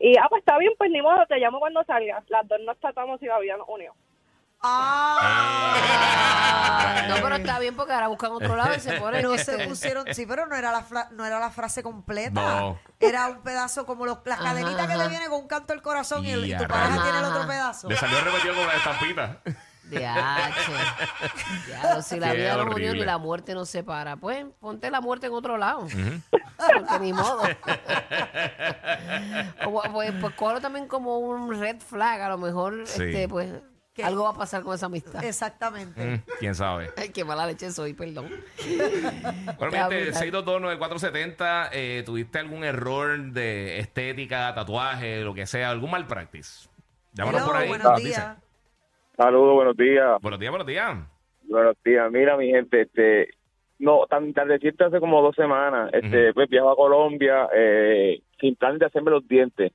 Y, 0.00 0.16
ah, 0.16 0.26
pues 0.28 0.40
está 0.40 0.58
bien, 0.58 0.72
pues 0.78 0.90
ni 0.90 1.02
modo, 1.02 1.26
te 1.26 1.38
llamo 1.38 1.58
cuando 1.58 1.82
salgas. 1.84 2.28
Las 2.30 2.46
dos 2.46 2.60
nos 2.60 2.78
tratamos 2.78 3.20
y 3.22 3.26
la 3.26 3.38
vida 3.40 3.56
nos 3.56 3.68
unió. 3.68 3.94
Ah, 4.60 5.74
No, 7.08 7.14
pero 7.22 7.36
está 7.36 7.58
bien 7.58 7.76
porque 7.76 7.92
ahora 7.92 8.08
buscan 8.08 8.32
otro 8.32 8.56
lado 8.56 8.74
y 8.74 8.80
se 8.80 8.92
ponen. 9.00 9.22
no 9.22 9.34
este, 9.34 9.56
se 9.56 9.68
pusieron, 9.68 10.04
sí, 10.12 10.26
pero 10.26 10.46
no 10.46 10.56
era 10.56 10.72
la, 10.72 10.82
fra- 10.82 11.08
no 11.12 11.24
era 11.24 11.38
la 11.38 11.50
frase 11.50 11.82
completa. 11.82 12.30
No. 12.60 12.78
Era 13.00 13.28
un 13.28 13.40
pedazo 13.42 13.86
como 13.86 14.04
los, 14.06 14.18
las 14.24 14.40
Ajá, 14.40 14.48
cadenitas 14.50 14.86
que 14.86 14.92
ajá. 14.94 15.02
te 15.04 15.08
viene 15.08 15.28
con 15.28 15.40
un 15.42 15.48
canto 15.48 15.72
del 15.72 15.82
corazón 15.82 16.24
y, 16.24 16.30
el- 16.32 16.44
y 16.46 16.52
Y 16.54 16.56
tu 16.56 16.66
pareja 16.66 16.88
rayos. 16.88 17.02
tiene 17.04 17.18
el 17.18 17.24
otro 17.24 17.38
Ajá. 17.40 17.48
pedazo. 17.48 17.88
Le 17.88 17.96
salió 17.96 18.20
repetido 18.20 18.54
con 18.54 18.66
la 18.66 18.74
estampita. 18.74 19.38
Diache. 19.84 20.72
Diablo, 21.66 22.02
si 22.02 22.20
la 22.20 22.32
Qué 22.32 22.36
vida 22.36 22.56
nos 22.56 22.64
unió 22.66 22.74
horrible. 22.74 22.92
ni 23.00 23.04
la 23.06 23.16
muerte 23.16 23.54
nos 23.54 23.70
separa. 23.70 24.16
Pues 24.16 24.44
ponte 24.60 24.90
la 24.90 25.00
muerte 25.00 25.28
en 25.28 25.32
otro 25.32 25.56
lado. 25.56 25.86
Porque 26.56 26.98
ni 27.00 27.12
modo. 27.14 27.42
O, 29.66 29.82
pues, 29.92 30.12
pues 30.20 30.34
cógelo 30.34 30.60
también 30.60 30.86
como 30.88 31.18
un 31.18 31.58
red 31.58 31.80
flag. 31.80 32.20
A 32.20 32.28
lo 32.28 32.36
mejor, 32.38 32.86
Sí. 32.86 33.02
este, 33.02 33.28
pues, 33.28 33.48
¿Qué? 33.98 34.04
algo 34.04 34.22
va 34.24 34.30
a 34.30 34.34
pasar 34.34 34.62
con 34.62 34.74
esa 34.74 34.86
amistad. 34.86 35.24
Exactamente. 35.24 36.00
Mm, 36.04 36.22
¿Quién 36.38 36.54
sabe? 36.54 36.90
Ay, 36.96 37.08
qué 37.10 37.24
mala 37.24 37.46
leche 37.46 37.70
soy, 37.72 37.94
perdón. 37.94 38.28
Bueno, 38.28 39.72
Está 39.76 39.90
gente, 39.90 40.04
brutal. 40.04 40.44
6229470, 40.44 41.68
eh, 41.72 42.02
¿tuviste 42.06 42.38
algún 42.38 42.62
error 42.64 43.18
de 43.32 43.80
estética, 43.80 44.54
tatuaje, 44.54 45.22
lo 45.22 45.34
que 45.34 45.46
sea, 45.46 45.70
algún 45.70 45.90
mal 45.90 46.06
practice? 46.06 46.68
Llámanos 47.12 47.40
Hello, 47.42 47.50
por 47.52 47.60
ahí. 47.60 47.68
buenos 47.68 47.88
nos 47.90 47.96
dice. 47.98 48.08
días. 48.10 48.36
Saludos, 49.16 49.54
buenos 49.54 49.76
días. 49.76 50.20
Buenos 50.22 50.38
días, 50.40 50.50
buenos 50.50 50.66
días. 50.68 50.96
Buenos 51.48 51.76
días. 51.84 52.12
Mira, 52.12 52.36
mi 52.36 52.50
gente, 52.50 52.82
este, 52.82 53.30
no, 53.80 54.06
tan 54.08 54.32
tardecito 54.32 54.86
hace 54.86 55.00
como 55.00 55.20
dos 55.22 55.34
semanas, 55.34 55.90
este, 55.92 56.32
pues 56.34 56.48
viajo 56.48 56.70
a 56.70 56.76
Colombia 56.76 57.48
eh, 57.52 58.22
sin 58.40 58.54
plan 58.54 58.78
de 58.78 58.86
hacerme 58.86 59.10
los 59.10 59.26
dientes. 59.26 59.72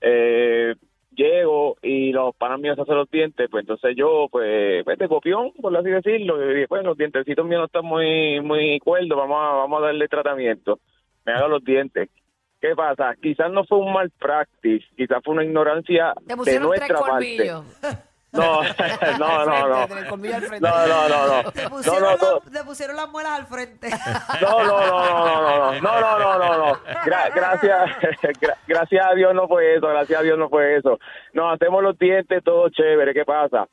Eh, 0.00 0.76
llego 1.18 1.76
y 1.82 2.12
los 2.12 2.34
panas 2.36 2.60
míos 2.60 2.76
se 2.76 2.82
hacen 2.82 2.96
los 2.96 3.10
dientes, 3.10 3.48
pues 3.50 3.62
entonces 3.62 3.94
yo, 3.96 4.28
pues, 4.30 4.84
pues 4.84 4.98
de 4.98 5.08
copión, 5.08 5.52
por 5.60 5.76
así 5.76 5.90
decirlo, 5.90 6.42
y 6.42 6.54
dije, 6.54 6.68
pues 6.68 6.84
los 6.84 6.96
dientecitos 6.96 7.44
míos 7.44 7.60
no 7.60 7.66
están 7.66 7.84
muy, 7.84 8.40
muy 8.40 8.78
cuerdos, 8.78 9.18
vamos 9.18 9.36
a, 9.36 9.56
vamos 9.56 9.82
a 9.82 9.86
darle 9.86 10.08
tratamiento. 10.08 10.78
Me 11.26 11.32
hago 11.32 11.48
los 11.48 11.64
dientes. 11.64 12.08
¿Qué 12.60 12.74
pasa? 12.74 13.14
Quizás 13.20 13.50
no 13.52 13.64
fue 13.64 13.78
un 13.78 13.92
mal 13.92 14.10
practice, 14.18 14.84
quizás 14.96 15.18
fue 15.24 15.34
una 15.34 15.44
ignorancia 15.44 16.14
de 16.24 16.60
nuestra 16.60 16.98
parte. 16.98 17.50
No, 19.18 19.44
no, 19.44 19.44
no, 19.46 19.68
no. 19.68 19.86
No, 20.60 20.86
no, 20.86 21.08
no, 21.08 21.42
no. 21.42 21.50
Te 21.52 21.62
No, 21.64 21.70
pusieron, 21.70 22.02
no, 22.02 22.10
la- 22.10 22.16
todo- 22.18 22.40
te 22.52 22.64
pusieron 22.64 22.96
las 22.96 23.08
muelas 23.10 23.32
al 23.40 23.46
frente. 23.46 23.88
No, 24.42 24.62
no, 24.64 24.86
no, 24.86 25.00
no, 25.00 25.80
no, 25.80 25.80
no, 25.80 26.00
no, 26.00 26.18
no, 26.18 26.38
no, 26.38 26.38
no, 26.38 26.58
no. 26.68 26.74
Gra- 27.04 27.32
gracias, 27.34 27.90
gra- 28.40 28.56
gracias 28.66 29.06
a 29.06 29.14
Dios 29.14 29.34
no 29.34 29.48
fue 29.48 29.74
eso, 29.76 29.88
gracias 29.88 30.20
a 30.20 30.22
Dios 30.22 30.38
no 30.38 30.48
fue 30.48 30.76
eso. 30.76 30.98
Nos 31.32 31.54
hacemos 31.54 31.82
los 31.82 31.98
dientes, 31.98 32.42
todo 32.44 32.68
chévere. 32.68 33.14
¿Qué 33.14 33.24
pasa? 33.24 33.66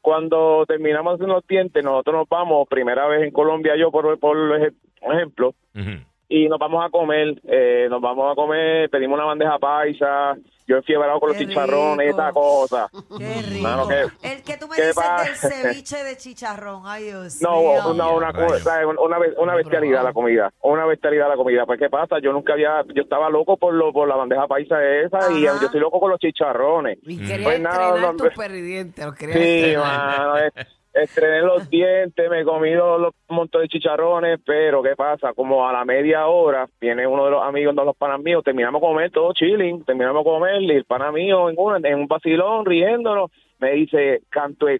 Cuando 0.00 0.64
terminamos 0.66 1.18
de 1.18 1.24
hacer 1.24 1.34
los 1.34 1.46
dientes, 1.46 1.84
nosotros 1.84 2.16
nos 2.16 2.28
vamos, 2.28 2.66
primera 2.68 3.06
vez 3.06 3.22
en 3.22 3.30
Colombia, 3.32 3.76
yo 3.76 3.90
por, 3.90 4.18
por 4.18 4.36
ej- 4.60 4.72
ejemplo, 5.02 5.54
Ujú. 5.74 5.90
y 6.28 6.48
nos 6.48 6.58
vamos 6.58 6.84
a 6.84 6.88
comer, 6.90 7.40
eh, 7.44 7.86
nos 7.90 8.00
vamos 8.00 8.32
a 8.32 8.34
comer, 8.34 8.88
pedimos 8.88 9.16
una 9.18 9.26
bandeja 9.26 9.58
paisa, 9.58 10.36
yo 10.70 10.76
enfiebrado 10.76 11.20
con 11.20 11.28
los 11.30 11.38
chicharrones, 11.38 12.06
rico. 12.06 12.20
esa 12.20 12.32
cosa. 12.32 12.90
Qué 13.18 13.42
rico. 13.42 13.62
Mano, 13.62 13.88
¿qué- 13.88 14.06
el 14.22 14.42
que 14.42 14.56
tú 14.56 14.68
me 14.68 14.76
dices 14.76 14.94
pa- 14.94 15.22
del 15.24 15.34
ceviche 15.36 16.04
de 16.04 16.16
chicharrón. 16.16 16.82
Ay, 16.86 17.04
Dios 17.04 17.40
No, 17.42 17.60
mío. 17.60 17.94
no, 17.94 18.14
una, 18.16 18.30
una, 18.30 19.18
be- 19.18 19.34
una 19.38 19.54
bestialidad 19.54 20.02
la 20.04 20.12
comida, 20.12 20.52
una 20.62 20.86
bestialidad 20.86 21.28
la 21.28 21.36
comida. 21.36 21.66
Pues, 21.66 21.78
¿qué 21.78 21.88
pasa? 21.90 22.18
Yo 22.22 22.32
nunca 22.32 22.52
había, 22.54 22.82
yo 22.94 23.02
estaba 23.02 23.28
loco 23.30 23.56
por 23.56 23.74
lo, 23.74 23.92
por 23.92 24.08
la 24.08 24.16
bandeja 24.16 24.46
paisa 24.46 24.82
esa 24.84 25.30
y 25.32 25.46
Ajá. 25.46 25.58
yo 25.60 25.66
estoy 25.66 25.80
loco 25.80 26.00
con 26.00 26.10
los 26.10 26.18
chicharrones. 26.20 26.98
Y 27.02 27.18
quería 27.18 27.44
Pues 27.44 27.60
nada, 27.60 27.88
estrenar 27.88 28.14
no, 28.14 28.16
tus 28.16 28.34
perdidientes. 28.36 29.04
Los 29.04 29.14
quería 29.14 29.34
Sí, 29.34 29.76
mano, 29.76 30.36
es- 30.38 30.52
estrené 30.92 31.40
los 31.42 31.68
dientes, 31.70 32.28
me 32.30 32.44
comí 32.44 32.70
los, 32.74 33.12
montón 33.28 33.62
de 33.62 33.68
chicharrones, 33.68 34.40
pero 34.44 34.82
¿qué 34.82 34.96
pasa? 34.96 35.32
Como 35.34 35.66
a 35.68 35.72
la 35.72 35.84
media 35.84 36.26
hora 36.26 36.66
viene 36.80 37.06
uno 37.06 37.24
de 37.26 37.30
los 37.30 37.42
amigos 37.44 37.74
de 37.76 37.84
los 37.84 37.96
panas 37.96 38.20
míos, 38.20 38.42
terminamos 38.44 38.80
de 38.80 38.86
comer 38.86 39.10
todo 39.10 39.32
chilling, 39.32 39.84
terminamos 39.84 40.24
de 40.24 40.30
comer 40.30 40.62
y 40.62 40.70
el 40.72 40.84
pana 40.84 41.12
mío 41.12 41.48
en, 41.48 41.54
una- 41.58 41.88
en 41.88 41.98
un 42.00 42.06
vacilón 42.08 42.64
riéndonos 42.66 43.30
me 43.58 43.72
dice, 43.72 44.22
canto 44.30 44.66
de 44.66 44.78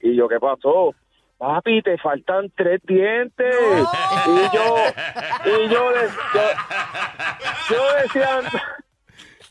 y 0.00 0.14
yo, 0.14 0.28
¿qué 0.28 0.38
pasó? 0.38 0.94
Papi, 1.38 1.82
te 1.82 1.98
faltan 1.98 2.50
tres 2.56 2.80
dientes. 2.84 3.54
Y 4.26 4.56
yo, 4.56 4.76
y 5.44 5.68
yo, 5.68 5.90
yo 7.70 7.82
decía, 8.02 8.40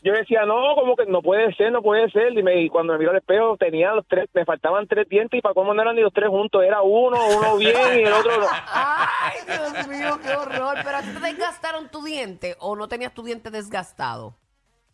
yo 0.06 0.12
decía, 0.12 0.44
no, 0.46 0.76
como 0.76 0.94
que 0.94 1.04
no 1.06 1.20
puede 1.20 1.52
ser, 1.56 1.72
no 1.72 1.82
puede 1.82 2.08
ser. 2.12 2.32
Y, 2.32 2.64
y 2.64 2.68
cuando 2.68 2.92
me 2.92 3.00
miró 3.00 3.10
al 3.10 3.16
espejo, 3.16 3.56
tenía 3.56 3.92
los 3.92 4.06
tres, 4.06 4.28
me 4.34 4.44
faltaban 4.44 4.86
tres 4.86 5.08
dientes 5.08 5.36
y 5.36 5.42
para 5.42 5.52
cómo 5.52 5.74
no 5.74 5.82
eran 5.82 5.96
ni 5.96 6.02
los 6.02 6.12
tres 6.12 6.28
juntos, 6.28 6.62
era 6.62 6.80
uno, 6.80 7.18
uno 7.36 7.56
bien 7.56 7.98
y 7.98 8.02
el 8.04 8.12
otro 8.12 8.38
no. 8.38 8.46
Ay, 8.72 9.38
Dios 9.46 9.88
mío, 9.88 10.18
qué 10.22 10.30
horror. 10.30 10.76
Pero 10.84 10.96
a 10.96 11.02
te 11.02 11.18
desgastaron 11.18 11.90
tu 11.90 12.04
diente 12.04 12.54
o 12.60 12.76
no 12.76 12.86
tenías 12.86 13.14
tu 13.14 13.24
diente 13.24 13.50
desgastado. 13.50 14.36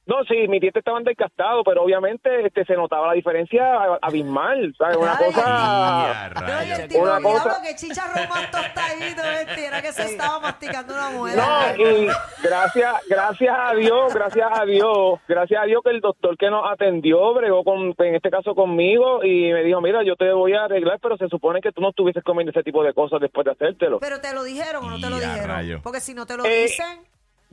No, 0.04 0.24
sí, 0.24 0.48
mis 0.48 0.60
dientes 0.60 0.80
estaban 0.80 1.04
desgastados, 1.04 1.62
pero 1.64 1.84
obviamente 1.84 2.44
este 2.44 2.64
se 2.64 2.74
notaba 2.74 3.06
la 3.06 3.12
diferencia 3.12 3.62
abismal, 4.02 4.74
¿sabes? 4.76 4.96
Una 4.96 5.16
Ay, 5.16 5.24
cosa... 5.26 5.40
Ya, 5.44 6.30
No, 6.34 6.40
y 6.40 6.50
rayos. 6.50 6.78
el 6.80 6.88
tipo, 6.88 7.02
Una 7.02 7.20
cosa- 7.20 7.62
que 7.62 7.74
chicharrón 7.76 8.28
más 8.28 8.50
tostadito 8.50 9.22
este, 9.40 9.64
era 9.66 9.80
que 9.80 9.92
se 9.92 10.02
estaba 10.02 10.40
masticando 10.40 10.94
una 10.94 11.10
muela. 11.10 11.74
No, 11.76 11.84
y 11.84 12.08
gracias, 12.42 12.94
gracias 13.08 13.56
a 13.56 13.74
Dios, 13.74 14.12
gracias 14.12 14.48
a 14.52 14.64
Dios, 14.64 15.20
gracias 15.28 15.62
a 15.62 15.66
Dios 15.66 15.80
que 15.84 15.90
el 15.90 16.00
doctor 16.00 16.36
que 16.36 16.50
nos 16.50 16.68
atendió 16.70 17.32
bregó 17.34 17.62
con, 17.62 17.94
en 17.96 18.14
este 18.16 18.30
caso 18.30 18.56
conmigo 18.56 19.22
y 19.22 19.52
me 19.52 19.62
dijo, 19.62 19.80
mira, 19.80 20.02
yo 20.02 20.16
te 20.16 20.32
voy 20.32 20.54
a 20.54 20.64
arreglar, 20.64 20.98
pero 21.00 21.16
se 21.16 21.28
supone 21.28 21.60
que 21.60 21.70
tú 21.70 21.80
no 21.80 21.90
estuvieses 21.90 22.24
comiendo 22.24 22.50
ese 22.50 22.64
tipo 22.64 22.82
de 22.82 22.92
cosas 22.92 23.20
después 23.20 23.44
de 23.44 23.52
hacértelo. 23.52 24.00
Pero 24.00 24.20
te 24.20 24.34
lo 24.34 24.42
dijeron 24.42 24.84
o 24.84 24.90
no 24.90 24.96
te 25.00 25.08
lo 25.08 25.16
dijeron. 25.20 25.46
rayo. 25.46 25.80
Porque 25.82 26.00
si 26.00 26.12
no 26.12 26.26
te 26.26 26.36
lo 26.36 26.44
Eh, 26.44 26.62
dicen, 26.64 27.02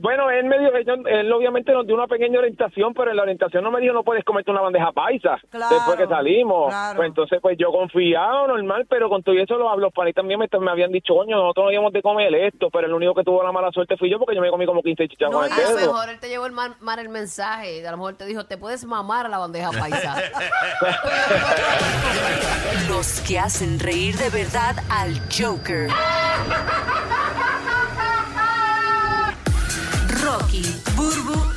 Bueno, 0.00 0.30
él 0.30 0.46
me 0.46 0.58
dio, 0.58 0.74
él, 0.74 0.86
él 1.06 1.32
obviamente 1.32 1.72
nos 1.72 1.86
dio 1.86 1.94
una 1.94 2.06
pequeña 2.06 2.38
orientación, 2.38 2.94
pero 2.94 3.10
en 3.10 3.16
la 3.18 3.22
orientación 3.22 3.62
no 3.62 3.70
me 3.70 3.80
dijo 3.80 3.92
no 3.92 4.02
puedes 4.02 4.24
comerte 4.24 4.50
una 4.50 4.62
bandeja 4.62 4.92
paisa 4.92 5.36
Claro, 5.50 5.74
después 5.74 5.98
que 5.98 6.06
salimos. 6.06 6.68
claro. 6.68 6.96
Pues 6.96 7.08
entonces 7.08 7.38
pues 7.42 7.58
yo 7.58 7.70
confiado, 7.70 8.48
normal, 8.48 8.86
pero 8.88 9.10
con 9.10 9.22
todo 9.22 9.34
eso 9.34 9.56
los, 9.58 9.78
los 9.78 9.92
panis 9.92 10.14
también 10.14 10.40
me, 10.40 10.48
me 10.58 10.70
habían 10.70 10.90
dicho, 10.90 11.14
coño, 11.14 11.36
nosotros 11.36 11.66
no 11.66 11.72
íbamos 11.72 11.92
de 11.92 12.00
comer 12.02 12.34
esto, 12.34 12.70
pero 12.70 12.86
el 12.86 12.94
único 12.94 13.14
que 13.14 13.24
tuvo 13.24 13.42
la 13.42 13.52
mala 13.52 13.70
suerte 13.72 13.96
fui 13.98 14.10
yo 14.10 14.18
porque 14.18 14.34
yo 14.36 14.40
me 14.40 14.48
comí 14.50 14.64
como 14.66 14.82
15 14.82 15.06
chicharrones 15.08 15.52
A 15.52 15.56
de 15.56 15.86
lo 15.86 15.92
mejor 15.92 16.08
él 16.08 16.18
te 16.18 16.28
llevó 16.28 16.46
el 16.46 16.52
mal, 16.52 16.74
mal 16.80 16.98
el 16.98 17.10
mensaje. 17.10 17.86
A 17.86 17.90
lo 17.90 17.98
mejor 17.98 18.14
te 18.14 18.24
dijo, 18.24 18.44
te 18.46 18.56
puedes 18.56 18.84
mamar 18.86 19.26
a 19.26 19.28
la 19.28 19.38
bandeja 19.38 19.70
paisa. 19.70 20.16
Los 22.88 23.20
que 23.20 23.38
hacen 23.38 23.78
reír 23.78 24.16
de 24.16 24.30
verdad 24.30 24.76
al 24.90 25.14
Joker. 25.30 25.88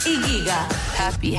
Igiga. 0.05 0.67
Happy 0.99 1.31